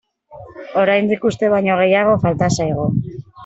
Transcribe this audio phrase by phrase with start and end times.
[0.83, 2.91] Oraindik uste baino gehiago falta zaigu.